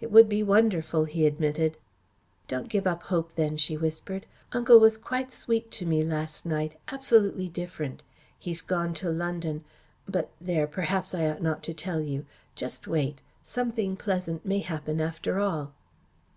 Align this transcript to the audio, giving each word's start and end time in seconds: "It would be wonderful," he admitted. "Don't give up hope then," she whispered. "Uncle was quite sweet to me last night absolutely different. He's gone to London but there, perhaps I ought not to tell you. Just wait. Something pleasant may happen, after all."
"It 0.00 0.12
would 0.12 0.28
be 0.28 0.44
wonderful," 0.44 1.06
he 1.06 1.26
admitted. 1.26 1.76
"Don't 2.46 2.68
give 2.68 2.86
up 2.86 3.02
hope 3.02 3.32
then," 3.32 3.56
she 3.56 3.76
whispered. 3.76 4.24
"Uncle 4.52 4.78
was 4.78 4.96
quite 4.96 5.32
sweet 5.32 5.72
to 5.72 5.84
me 5.84 6.04
last 6.04 6.46
night 6.46 6.78
absolutely 6.86 7.48
different. 7.48 8.04
He's 8.38 8.62
gone 8.62 8.94
to 8.94 9.10
London 9.10 9.64
but 10.06 10.30
there, 10.40 10.68
perhaps 10.68 11.16
I 11.16 11.28
ought 11.28 11.42
not 11.42 11.64
to 11.64 11.74
tell 11.74 12.00
you. 12.00 12.26
Just 12.54 12.86
wait. 12.86 13.22
Something 13.42 13.96
pleasant 13.96 14.46
may 14.46 14.60
happen, 14.60 15.00
after 15.00 15.40
all." 15.40 15.72